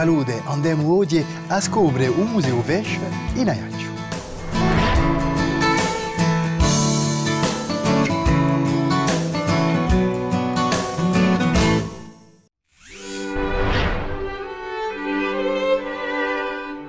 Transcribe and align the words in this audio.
salute 0.00 0.40
andiamo 0.46 0.94
oggi 0.94 1.22
a 1.48 1.60
scoprire 1.60 2.08
un 2.08 2.30
museo 2.30 2.62
vesce 2.62 2.98
in 3.34 3.50
Ajaccio. 3.50 3.88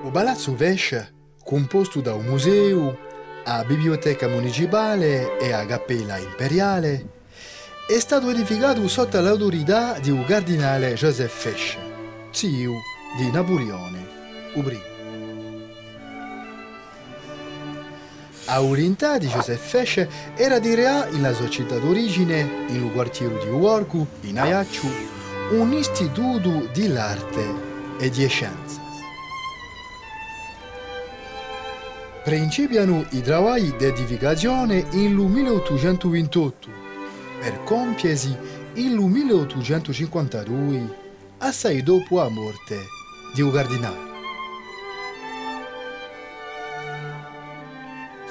Il 0.06 0.12
Palazzo 0.14 0.56
Vesce, 0.56 1.14
composto 1.44 2.00
da 2.00 2.14
un 2.14 2.24
museo, 2.24 2.98
a 3.44 3.66
biblioteca 3.66 4.30
municipale 4.30 5.38
e 5.38 5.52
a 5.52 5.66
cappella 5.66 6.18
imperiale, 6.18 7.20
è 7.90 8.00
stato 8.00 8.30
edificato 8.30 8.88
sotto 8.88 9.20
l'autorità 9.20 10.00
di 10.00 10.12
un 10.12 10.24
cardinale 10.24 10.94
Joseph 10.94 11.30
Fesce, 11.30 11.78
zio 12.32 12.72
di 13.18 13.30
Napoleone 13.30 14.08
I. 14.54 14.80
A 18.46 18.64
orientà 18.64 19.18
di 19.18 19.28
Fesce 19.28 20.10
era 20.36 20.60
di 20.60 20.74
rea 20.74 21.10
nella 21.10 21.34
sua 21.34 21.50
città 21.50 21.78
d'origine, 21.78 22.66
in 22.68 22.84
un 22.84 22.94
quartiere 22.94 23.38
di 23.44 23.50
Uorcu, 23.50 24.08
in 24.22 24.40
Ajaccio, 24.40 24.88
un 25.52 25.74
istituto 25.74 26.70
di 26.74 26.88
arte 26.96 27.44
e 28.00 28.10
di 28.10 28.26
scienze. 28.28 28.80
Principiano 32.24 33.06
i 33.12 33.24
lavori 33.26 33.76
di 33.78 33.86
edificazione 33.86 34.86
in 34.92 35.16
1828 35.16 36.70
per 37.42 37.64
compiersi 37.64 38.34
in 38.76 38.96
1852, 38.96 40.98
assai 41.40 41.84
dopo 41.84 42.18
la 42.18 42.30
morte 42.30 43.00
di 43.34 43.42
un 43.42 43.52
cardinale. 43.52 44.10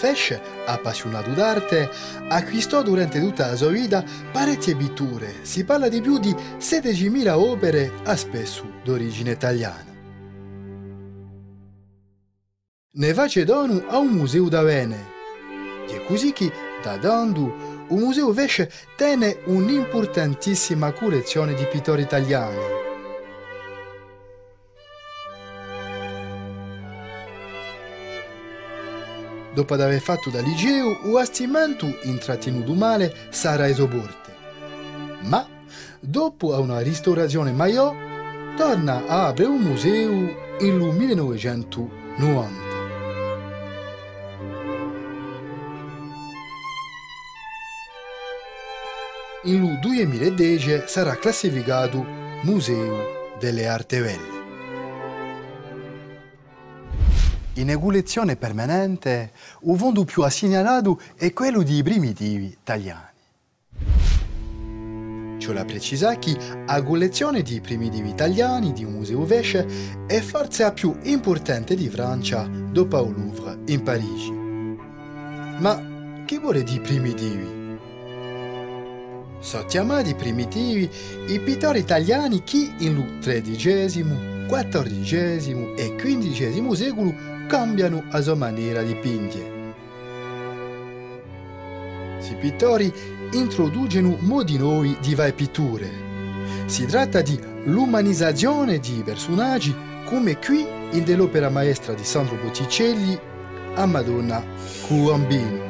Fesce, 0.01 0.41
appassionato 0.65 1.31
d'arte, 1.33 1.91
acquistò 2.29 2.83
durante 2.83 3.21
tutta 3.21 3.49
la 3.49 3.55
sua 3.55 3.69
vita 3.69 4.03
parecchie 4.33 4.75
pitture. 4.75 5.41
Si 5.43 5.63
parla 5.63 5.91
di 5.91 6.01
più 6.01 6.19
di 6.19 6.31
16.000 6.31 7.29
opere, 7.33 7.93
a 8.05 8.17
spesso 8.17 8.65
d'origine 8.83 9.33
italiana. 9.33 9.89
Ne 12.93 13.15
face 13.15 13.45
dono 13.45 13.85
a 13.89 13.99
un 13.99 14.09
museo 14.09 14.49
da 14.49 14.63
Vene. 14.63 15.19
E 15.87 16.03
così 16.07 16.33
che, 16.33 16.51
da 16.83 16.97
dando, 16.97 17.85
un 17.89 17.99
museo 17.99 18.33
Vesce 18.33 18.71
tiene 18.97 19.41
un'importantissima 19.45 20.93
collezione 20.93 21.53
di 21.53 21.67
pittori 21.67 22.01
italiani. 22.01 22.90
Dopo 29.53 29.75
aver 29.75 30.01
fatto 30.01 30.31
da 30.31 30.41
liceo, 30.41 31.01
o 31.05 31.19
astimento 31.19 31.87
intrattenuto 32.03 32.73
male 32.75 33.13
sarà 33.31 33.69
esoborte. 33.69 34.33
Ma, 35.23 35.47
dopo 35.99 36.59
una 36.61 36.81
ristorazione 36.81 37.53
maggiore, 37.53 38.55
torna 38.57 39.07
a 39.07 39.27
aprire 39.29 39.51
un 39.51 39.61
museo 39.61 40.11
in 40.61 40.77
1990. 40.79 42.69
In 49.45 49.79
2010 49.81 50.83
sarà 50.85 51.17
classificato 51.17 52.05
Museo 52.43 53.35
delle 53.39 53.67
Arte 53.67 54.01
In 57.55 57.69
evoluzione 57.69 58.37
permanente, 58.37 59.33
il 59.63 59.77
fondo 59.77 60.05
più 60.05 60.23
assegnalato 60.23 61.01
è 61.17 61.33
quello 61.33 61.63
di 61.63 61.83
primitivi 61.83 62.47
italiani. 62.47 63.09
La 65.53 65.65
precisa 65.65 66.17
che 66.17 66.37
la 66.65 66.81
collezione 66.81 67.43
di 67.43 67.61
primitivi 67.61 68.09
italiani 68.09 68.73
di 68.73 68.85
museo 68.85 69.25
Vesce 69.25 69.67
è 70.07 70.21
forse 70.21 70.63
la 70.63 70.71
più 70.71 70.97
importante 71.03 71.75
di 71.75 71.89
Francia 71.89 72.47
dopo 72.47 73.05
il 73.05 73.15
Louvre 73.17 73.59
in 73.67 73.83
Parigi. 73.83 74.31
Ma 75.59 76.23
che 76.25 76.39
vuole 76.39 76.63
di 76.63 76.79
primitivi? 76.79 77.79
Sono 79.41 79.65
chiamati 79.65 80.15
primitivi 80.15 80.89
i 81.27 81.41
pittori 81.41 81.81
italiani 81.81 82.45
che 82.45 82.73
in 82.79 83.19
XIII, 83.19 84.40
XIV 84.51 85.75
e 85.77 85.95
XV 85.95 86.73
secolo 86.73 87.15
cambiano 87.47 88.03
la 88.11 88.21
sua 88.21 88.35
maniera 88.35 88.83
di 88.83 88.95
dipingere. 88.95 89.59
I 92.29 92.35
pittori 92.35 92.93
introducono 93.33 94.17
modi 94.21 94.59
nuovi 94.59 94.97
di 95.01 95.15
varie 95.15 95.33
pitture. 95.33 95.89
Si 96.67 96.85
tratta 96.87 97.23
di 97.23 97.39
l'umanizzazione 97.65 98.79
di 98.79 99.03
personaggi 99.05 99.75
come 100.05 100.39
qui 100.39 100.67
in 100.91 101.05
dell'opera 101.05 101.49
maestra 101.49 101.93
di 101.95 102.05
Sandro 102.05 102.37
Botticelli 102.37 103.19
a 103.75 103.87
Madonna 103.87 104.43
con 104.87 105.05
bambino. 105.05 105.69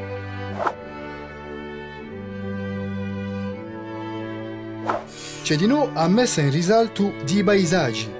C'è 5.42 5.56
di 5.56 5.66
nuovo 5.66 5.90
a 5.94 6.08
messa 6.08 6.40
in 6.40 6.50
risalto 6.50 7.12
di 7.24 7.42
paesaggi 7.42 8.18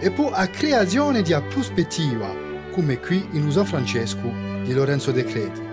e 0.00 0.10
poi 0.10 0.30
a 0.32 0.46
creazione 0.48 1.22
di 1.22 1.34
prospettiva, 1.48 2.28
come 2.72 3.00
qui 3.00 3.26
in 3.32 3.50
San 3.50 3.66
Francesco 3.66 4.30
di 4.62 4.72
Lorenzo 4.72 5.10
De 5.10 5.24
Credi. 5.24 5.66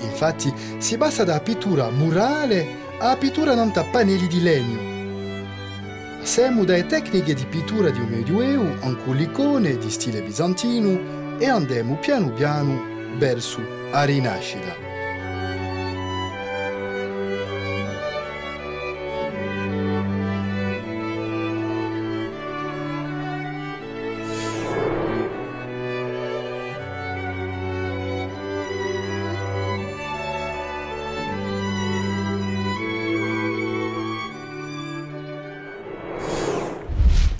Infatti 0.00 0.52
si 0.78 0.96
passa 0.96 1.24
da 1.24 1.40
pittura 1.40 1.90
murale 1.90 2.66
a 2.98 3.16
pittura 3.16 3.54
nanta 3.54 3.84
pannelli 3.84 4.26
di 4.26 4.42
legno. 4.42 4.96
Siamo 6.22 6.64
dalle 6.64 6.86
tecniche 6.86 7.34
di 7.34 7.46
pittura 7.46 7.90
di 7.90 8.00
un 8.00 8.08
medioevo 8.08 8.76
un 9.06 9.16
licone 9.16 9.78
di 9.78 9.90
stile 9.90 10.22
bizantino 10.22 11.38
e 11.38 11.48
andiamo 11.48 11.96
piano 11.96 12.32
piano 12.32 12.80
verso 13.16 13.60
la 13.90 14.04
rinascita. 14.04 14.87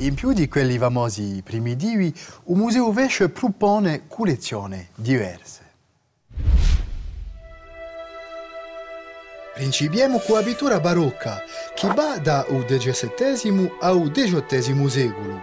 In 0.09 0.15
più 0.15 0.33
di 0.33 0.49
quelli 0.49 0.79
famosi 0.79 1.43
primitivi, 1.45 2.07
il 2.07 2.57
Museo 2.57 2.91
Vesce 2.93 3.29
propone 3.29 4.07
collezioni 4.09 4.89
diverse. 4.95 5.61
Principiamo 9.53 10.19
con 10.21 10.39
la 10.39 10.43
pittura 10.43 10.81
barocca, 10.81 11.43
che 11.75 11.89
va 11.89 12.17
dal 12.17 12.47
XVII 12.47 13.71
al 13.81 14.11
XVIII 14.11 14.89
secolo. 14.89 15.41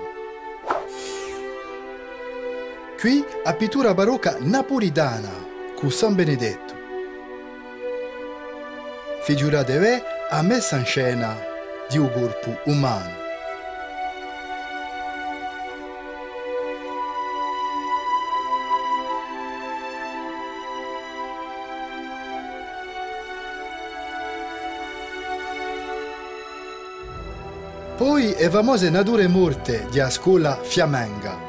Qui 3.00 3.24
la 3.44 3.53
pittura 3.53 3.94
barocca 3.94 4.38
napolitana, 4.40 5.30
con 5.76 5.92
San 5.92 6.16
Benedetto. 6.16 6.74
Figura 9.22 9.61
di 9.61 9.78
re 9.78 10.02
a 10.32 10.41
messa 10.41 10.76
in 10.76 10.85
scena 10.85 11.38
di 11.88 12.00
un 12.00 12.11
corpo 12.11 12.58
umano. 12.66 13.24
Poi 28.05 28.34
è 28.34 28.49
famose 28.52 28.91
nature 28.91 29.28
morte 29.28 29.87
di 29.90 29.99
a 29.99 30.11
scuola 30.11 30.59
fiammenga. 30.61 31.40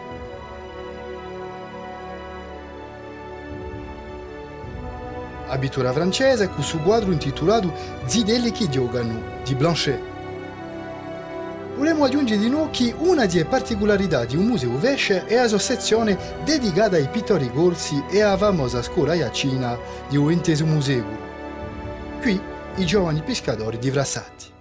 Abitura 5.48 5.92
francese 5.92 6.48
con 6.48 6.64
suo 6.64 6.78
quadro 6.78 7.12
intitolato 7.12 7.70
Zidelli 8.06 8.52
che 8.52 8.70
giocano 8.70 9.20
di 9.44 9.54
Blanchet. 9.54 10.00
Vogliamo 11.76 12.04
aggiungere 12.04 12.40
di 12.40 12.48
nuovo 12.48 12.70
che 12.70 12.94
una 12.96 13.26
delle 13.26 13.44
particolarità 13.44 14.24
di 14.24 14.36
un 14.36 14.46
museo 14.46 14.78
Vesce 14.78 15.26
è 15.26 15.36
la 15.36 15.48
sua 15.48 15.58
sezione 15.58 16.16
dedicata 16.42 16.96
ai 16.96 17.10
pittori 17.10 17.50
corsi 17.52 18.02
e 18.10 18.22
alla 18.22 18.38
famosa 18.38 18.80
scuola 18.80 19.12
iacina 19.12 19.76
di 20.08 20.16
XX 20.16 20.78
secolo. 20.78 21.18
Qui 22.22 22.40
i 22.76 22.86
giovani 22.86 23.20
pescatori 23.20 23.76
di 23.76 23.90
Vrassati. 23.90 24.54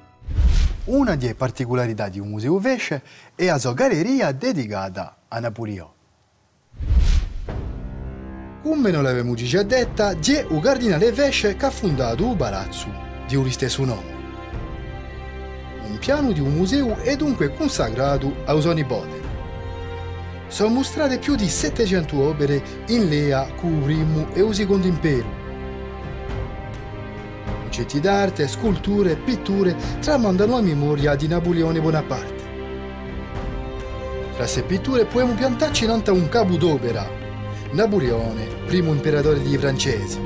Una 0.86 1.16
delle 1.16 1.36
particolarità 1.36 2.10
di 2.10 2.20
un 2.20 2.30
museo 2.30 2.60
Vesce 2.60 3.02
è 3.34 3.46
la 3.46 3.58
sua 3.58 3.74
galleria 3.74 4.32
dedicata 4.32 5.18
a 5.28 5.40
Napoleone. 5.40 5.94
Come 8.62 8.92
non 8.92 9.04
l'avevamo 9.04 9.34
già 9.36 9.64
detta, 9.64 10.16
c'è 10.16 10.46
un 10.48 10.60
cardinale 10.60 11.12
Vesce 11.12 11.56
che 11.56 11.66
ha 11.66 11.72
fondato 11.72 12.26
un 12.26 12.36
palazzo 12.36 12.88
di 13.28 13.36
un 13.36 13.50
stesso 13.52 13.84
nome. 13.84 14.14
Un 15.88 15.98
piano 16.00 16.32
di 16.32 16.40
un 16.40 16.54
museo 16.54 16.98
è 16.98 17.16
dunque 17.16 17.54
consacrato 17.54 18.44
a 18.46 18.60
suo 18.60 18.74
nipote. 18.74 19.24
Sono 20.48 20.76
mostrate 20.76 21.18
più 21.18 21.36
di 21.36 21.48
700 21.48 22.22
opere 22.22 22.64
in 22.88 23.08
lea 23.08 23.48
con 23.56 23.74
il 23.74 23.82
primo 23.82 24.34
e 24.34 24.42
il 24.42 24.54
secondo 24.54 24.88
impero 24.88 25.45
oggetti 27.76 28.00
d'arte, 28.00 28.48
sculture, 28.48 29.18
pitture 29.18 29.76
tramandano 30.00 30.56
la 30.56 30.62
memoria 30.62 31.16
di 31.16 31.28
Napoleone 31.28 31.82
Bonaparte. 31.82 32.44
Tra 34.32 34.38
queste 34.38 34.64
pitture 34.64 35.04
possiamo 35.04 35.34
piantarci 35.34 35.84
in 35.84 36.02
un 36.08 36.30
capo 36.30 36.56
d'opera, 36.56 37.06
Napoleone, 37.72 38.48
primo 38.66 38.94
imperatore 38.94 39.42
dei 39.42 39.58
francesi, 39.58 40.20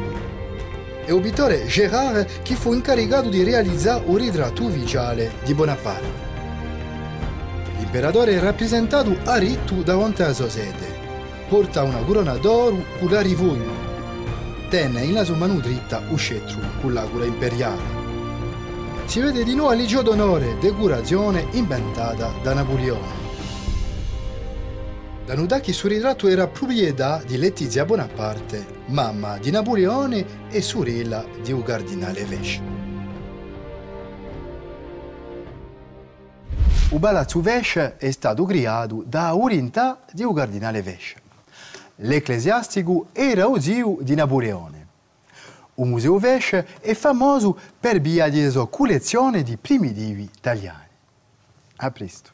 e 1.06 1.12
il 1.12 1.22
pittore 1.22 1.66
Gérard 1.66 2.28
che 2.44 2.54
fu 2.54 2.74
incaricato 2.74 3.30
di 3.30 3.42
realizzare 3.44 4.04
un 4.06 4.18
ritratto 4.18 4.66
ufficiale 4.66 5.32
di 5.44 5.56
Bonaparte. 5.56 6.28
L'imperatore 7.80 8.34
è 8.34 8.40
rappresentato 8.40 9.18
a 9.24 9.38
ritto 9.38 9.82
davanti 9.82 10.22
alla 10.22 10.34
sua 10.34 10.50
sede. 10.50 10.98
Porta 11.48 11.82
una 11.82 12.04
corona 12.06 12.38
d'oro 12.38 12.84
con 13.00 13.10
la 13.10 13.22
rivoglio 13.22 13.90
tenne 14.70 15.02
in 15.02 15.14
la 15.14 15.24
sua 15.24 15.36
mano 15.36 15.56
dritta 15.56 16.04
con 16.06 16.94
l'agula 16.94 17.26
imperiale. 17.26 18.08
Si 19.06 19.20
vede 19.20 19.44
di 19.44 19.56
nuovo 19.56 19.74
l'igio 19.74 20.04
d'onore, 20.04 20.60
decorazione 20.60 21.48
inventata 21.54 22.32
da 22.44 22.54
Napoleone. 22.54 23.18
Da 25.26 25.34
Nudaki 25.34 25.74
suo 25.74 25.90
ritratto 25.90 26.28
era 26.28 26.48
proprietà 26.48 27.20
di 27.26 27.38
Letizia 27.38 27.84
Bonaparte, 27.84 28.84
mamma 28.88 29.40
di 29.40 29.50
Napoleone 29.50 30.48
e 30.50 30.62
sorella 30.62 31.26
di 31.42 31.52
un 31.52 31.64
cardinale 31.64 32.24
Vesce. 32.26 32.62
Il 36.92 37.00
palazzo 37.00 37.42
Vesce 37.42 37.98
è 37.98 38.12
stato 38.12 38.46
creato 38.46 39.04
da 39.04 39.36
orientà 39.36 40.02
di 40.12 40.24
un 40.24 40.34
cardinale 40.34 40.84
Vesce 40.84 41.28
l'ecclesiastico 42.02 43.08
era 43.14 43.48
o 43.48 43.58
di 43.58 44.16
Napoleone. 44.16 44.88
Il 45.76 45.86
Museo 45.86 46.18
Vesce 46.18 46.68
è 46.82 46.94
famoso 46.94 47.58
per 47.80 48.02
via 48.02 48.30
della 48.30 48.50
sua 48.50 48.68
collezione 48.68 49.44
di 49.44 49.56
primitivi 49.58 50.24
italiani. 50.24 50.88
A 51.78 51.92
presto. 51.92 52.32